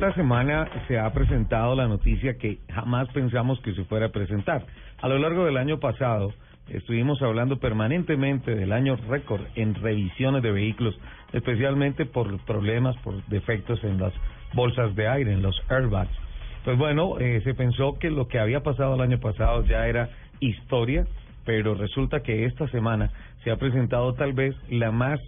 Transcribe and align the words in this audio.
Esta 0.00 0.14
semana 0.14 0.66
se 0.88 0.98
ha 0.98 1.12
presentado 1.12 1.74
la 1.74 1.86
noticia 1.86 2.38
que 2.38 2.60
jamás 2.72 3.06
pensamos 3.12 3.60
que 3.60 3.74
se 3.74 3.84
fuera 3.84 4.06
a 4.06 4.08
presentar. 4.08 4.64
A 5.02 5.08
lo 5.08 5.18
largo 5.18 5.44
del 5.44 5.58
año 5.58 5.78
pasado 5.78 6.32
estuvimos 6.70 7.20
hablando 7.20 7.58
permanentemente 7.60 8.54
del 8.54 8.72
año 8.72 8.96
récord 9.10 9.42
en 9.56 9.74
revisiones 9.74 10.42
de 10.42 10.52
vehículos, 10.52 10.98
especialmente 11.34 12.06
por 12.06 12.42
problemas, 12.46 12.96
por 13.04 13.22
defectos 13.26 13.84
en 13.84 14.00
las 14.00 14.14
bolsas 14.54 14.96
de 14.96 15.06
aire, 15.06 15.34
en 15.34 15.42
los 15.42 15.54
airbags. 15.68 16.16
Pues 16.64 16.78
bueno, 16.78 17.18
eh, 17.18 17.42
se 17.44 17.52
pensó 17.52 17.98
que 17.98 18.10
lo 18.10 18.26
que 18.26 18.38
había 18.38 18.62
pasado 18.62 18.94
el 18.94 19.02
año 19.02 19.20
pasado 19.20 19.66
ya 19.66 19.86
era 19.86 20.08
historia, 20.40 21.06
pero 21.44 21.74
resulta 21.74 22.22
que 22.22 22.46
esta 22.46 22.66
semana 22.68 23.10
se 23.44 23.50
ha 23.50 23.56
presentado 23.56 24.14
tal 24.14 24.32
vez 24.32 24.56
la 24.70 24.92
más, 24.92 25.20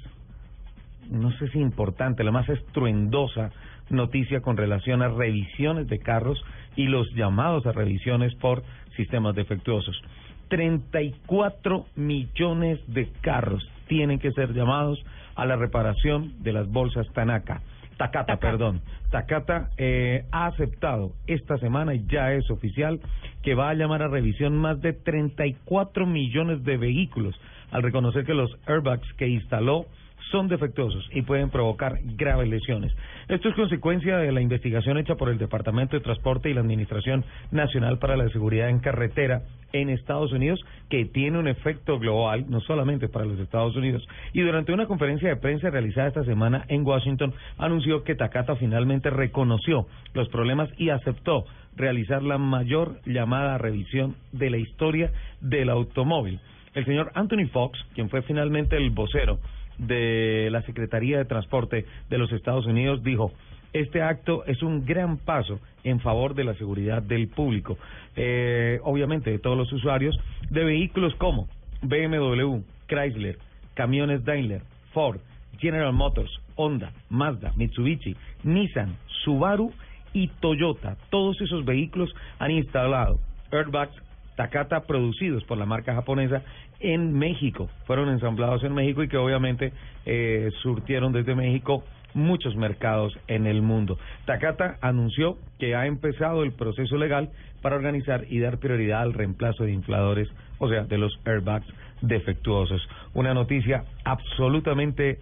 no 1.11 1.31
sé 1.39 1.49
si 1.49 1.59
importante, 1.59 2.25
la 2.25 2.33
más 2.33 2.49
estruendosa 2.49 3.51
noticia 3.91 4.41
con 4.41 4.57
relación 4.57 5.03
a 5.03 5.09
revisiones 5.09 5.87
de 5.89 5.99
carros 5.99 6.43
y 6.77 6.87
los 6.87 7.13
llamados 7.15 7.67
a 7.67 7.73
revisiones 7.73 8.35
por 8.37 8.63
sistemas 8.97 9.35
defectuosos. 9.35 10.01
34 10.49 11.87
millones 11.97 12.81
de 12.87 13.09
carros 13.21 13.67
tienen 13.89 14.19
que 14.19 14.33
ser 14.33 14.53
llamados 14.53 15.03
a 15.35 15.47
la 15.47 15.57
reparación 15.57 16.43
de 16.43 16.53
las 16.53 16.69
bolsas 16.69 17.07
Tanaka. 17.15 17.63
Takata, 17.97 18.37
perdón. 18.37 18.81
Takata 19.11 19.71
eh, 19.77 20.25
ha 20.33 20.47
aceptado 20.47 21.13
esta 21.27 21.59
semana, 21.59 21.95
y 21.95 22.05
ya 22.07 22.33
es 22.33 22.51
oficial, 22.51 23.01
que 23.43 23.55
va 23.55 23.71
a 23.71 23.75
llamar 23.75 24.03
a 24.03 24.09
revisión 24.09 24.57
más 24.57 24.81
de 24.81 24.93
34 24.93 26.07
millones 26.07 26.65
de 26.65 26.77
vehículos 26.77 27.35
al 27.71 27.83
reconocer 27.83 28.25
que 28.25 28.35
los 28.35 28.51
airbags 28.67 29.11
que 29.15 29.29
instaló 29.29 29.87
son 30.33 30.49
defectuosos 30.49 31.09
y 31.13 31.23
pueden 31.23 31.51
provocar 31.51 32.01
graves 32.17 32.49
lesiones. 32.49 32.93
Esto 33.29 33.51
es 33.51 33.55
consecuencia 33.55 34.17
de 34.17 34.33
la 34.33 34.41
investigación 34.41 34.99
hecha 34.99 35.15
por 35.15 35.29
el 35.29 35.39
Departamento 35.39 35.97
de 35.97 36.03
Transporte 36.03 36.51
y 36.51 36.55
la 36.55 36.63
Administración 36.63 37.25
Nacional 37.53 37.99
para 37.99 38.17
la 38.17 38.29
Seguridad 38.31 38.69
en 38.69 38.81
Carretera 38.81 39.43
en 39.73 39.91
Estados 39.91 40.33
Unidos, 40.33 40.61
que 40.91 41.05
tiene 41.05 41.39
un 41.39 41.49
efecto 41.49 41.99
global, 41.99 42.47
no 42.49 42.61
solamente 42.61 43.09
para 43.09 43.25
los 43.25 43.39
Estados 43.39 43.77
Unidos. 43.77 44.07
Y 44.33 44.41
durante 44.41 44.73
una 44.73 44.87
conferencia 44.87 45.29
de 45.29 45.37
prensa 45.37 45.71
realizada 45.71 46.09
esta 46.09 46.25
semana 46.25 46.65
en 46.69 46.85
Washington, 46.85 47.33
anunció 47.59 48.03
que 48.03 48.15
Takata 48.15 48.57
finalmente 48.57 49.11
reconoció 49.11 49.87
los 50.15 50.29
problemas 50.29 50.69
y 50.79 50.91
aceptó 50.91 51.45
realizar 51.77 52.23
la 52.23 52.39
mayor 52.39 53.01
llamada 53.07 53.59
revisión 53.59 54.17
de 54.33 54.51
la 54.51 54.59
historia 54.59 55.13
del 55.41 55.71
automóvil. 55.71 56.41
El 56.75 56.85
señor 56.87 57.13
Anthony 57.15 57.49
Fox, 57.53 57.79
quien 57.95 58.09
fue 58.09 58.23
finalmente 58.23 58.77
el 58.77 58.91
vocero, 58.91 59.39
de 59.87 60.49
la 60.51 60.63
Secretaría 60.63 61.19
de 61.19 61.25
Transporte 61.25 61.87
de 62.09 62.19
los 62.19 62.33
Estados 62.33 62.67
Unidos 62.67 63.03
dijo, 63.03 63.33
este 63.73 64.03
acto 64.03 64.45
es 64.47 64.63
un 64.63 64.85
gran 64.85 65.17
paso 65.17 65.59
en 65.83 66.01
favor 66.01 66.35
de 66.35 66.45
la 66.45 66.55
seguridad 66.55 67.03
del 67.03 67.29
público, 67.29 67.79
eh, 68.17 68.81
obviamente 68.85 69.31
de 69.31 69.39
todos 69.39 69.57
los 69.57 69.73
usuarios 69.73 70.19
de 70.51 70.65
vehículos 70.65 71.15
como 71.15 71.49
BMW, 71.83 72.61
Chrysler, 72.87 73.39
camiones 73.75 74.25
Daimler, 74.25 74.63
Ford, 74.93 75.21
General 75.59 75.93
Motors, 75.93 76.31
Honda, 76.57 76.93
Mazda, 77.09 77.53
Mitsubishi, 77.57 78.15
Nissan, 78.45 78.97
Subaru 79.25 79.73
y 80.13 80.29
Toyota. 80.29 80.97
Todos 81.11 81.41
esos 81.41 81.65
vehículos 81.65 82.15
han 82.39 82.51
instalado 82.51 83.19
airbags 83.51 83.95
Takata 84.37 84.81
producidos 84.85 85.45
por 85.45 85.59
la 85.59 85.67
marca 85.67 85.95
japonesa 85.95 86.43
en 86.81 87.13
México. 87.13 87.69
Fueron 87.87 88.09
ensamblados 88.09 88.65
en 88.65 88.75
México 88.75 89.03
y 89.03 89.09
que 89.09 89.17
obviamente 89.17 89.73
eh, 90.07 90.51
surtieron 90.63 91.13
desde 91.13 91.35
México 91.35 91.85
muchos 92.15 92.57
mercados 92.57 93.19
en 93.29 93.47
el 93.47 93.63
mundo. 93.63 93.99
Takata 94.25 94.79
anunció 94.81 95.39
que 95.59 95.75
ha 95.75 95.87
empezado 95.87 96.43
el 96.43 96.53
proceso 96.53 96.97
legal 96.97 97.31
para 97.61 97.77
organizar 97.77 98.25
y 98.29 98.41
dar 98.41 98.59
prioridad 98.59 99.03
al 99.03 99.15
reemplazo 99.15 99.65
de 99.65 99.73
infladores, 99.73 100.29
o 100.59 100.69
sea, 100.69 100.85
de 100.85 100.99
los 100.99 101.19
airbags 101.25 101.67
defectuosos. 102.01 102.87
Una 103.15 103.35
noticia 103.35 103.85
absolutamente 104.05 105.21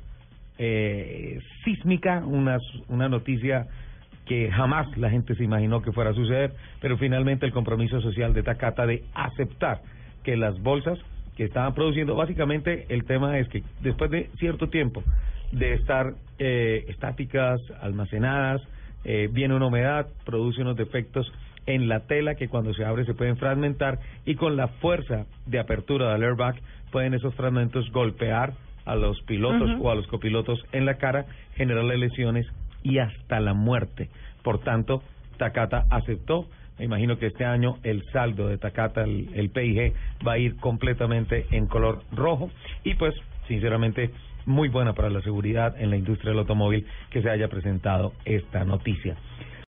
eh, 0.59 1.41
sísmica, 1.65 2.22
una, 2.25 2.59
una 2.88 3.09
noticia 3.09 3.66
que 4.31 4.49
jamás 4.49 4.87
la 4.97 5.11
gente 5.11 5.35
se 5.35 5.43
imaginó 5.43 5.83
que 5.83 5.91
fuera 5.91 6.11
a 6.11 6.15
suceder, 6.15 6.53
pero 6.81 6.97
finalmente 6.97 7.47
el 7.47 7.53
compromiso 7.53 8.01
social 8.01 8.33
de 8.33 8.45
Takata 8.45 8.87
de 8.87 9.03
aceptar 9.13 9.81
que 10.23 10.37
las 10.37 10.57
bolsas 10.63 11.01
que 11.37 11.43
estaban 11.43 11.75
produciendo, 11.75 12.15
básicamente 12.15 12.87
el 12.91 13.03
tema 13.07 13.41
es 13.41 13.49
que 13.49 13.65
después 13.81 14.09
de 14.09 14.31
cierto 14.39 14.69
tiempo 14.69 15.03
de 15.51 15.75
estar 15.75 16.15
eh, 16.39 16.85
estáticas, 16.87 17.61
almacenadas, 17.83 18.63
eh, 19.03 19.29
viene 19.33 19.57
una 19.57 19.67
humedad, 19.67 20.07
produce 20.25 20.62
unos 20.62 20.77
defectos 20.77 21.33
en 21.67 21.89
la 21.89 22.07
tela 22.07 22.37
que 22.37 22.47
cuando 22.47 22.73
se 22.73 22.85
abre 22.85 23.05
se 23.07 23.15
pueden 23.15 23.37
fragmentar 23.37 23.99
y 24.27 24.37
con 24.37 24.57
la 24.57 24.69
fuerza 24.69 25.27
de 25.47 25.59
apertura 25.59 26.12
del 26.12 26.23
airbag 26.23 26.55
pueden 26.93 27.15
esos 27.15 27.35
fragmentos 27.35 27.91
golpear 27.91 28.53
a 28.85 28.95
los 28.95 29.21
pilotos 29.23 29.73
o 29.81 29.91
a 29.91 29.97
los 29.97 30.07
copilotos 30.07 30.65
en 30.71 30.87
la 30.87 30.99
cara, 30.99 31.27
generarle 31.57 31.99
lesiones 31.99 32.47
y 32.83 32.99
hasta 32.99 33.41
la 33.41 33.55
muerte. 33.55 34.09
Por 34.43 34.61
tanto, 34.61 35.03
Takata 35.37 35.87
aceptó. 35.91 36.47
Me 36.79 36.87
imagino 36.87 37.19
que 37.19 37.27
este 37.27 37.45
año 37.45 37.77
el 37.83 38.05
saldo 38.11 38.49
de 38.49 38.59
Takata, 38.59 39.03
el, 39.03 39.29
el 39.35 39.51
PIG, 39.51 39.95
va 40.27 40.33
a 40.33 40.39
ir 40.39 40.57
completamente 40.57 41.47
en 41.51 41.67
color 41.67 42.03
rojo 42.13 42.51
y 42.85 42.95
pues, 42.95 43.15
sinceramente, 43.49 44.11
muy 44.47 44.69
buena 44.69 44.95
para 44.95 45.11
la 45.11 45.21
seguridad 45.21 45.81
en 45.81 45.91
la 45.91 45.97
industria 45.97 46.31
del 46.31 46.41
automóvil 46.41 46.87
que 47.11 47.23
se 47.23 47.31
haya 47.31 47.49
presentado 47.49 48.13
esta 48.25 48.65
noticia. 48.65 49.17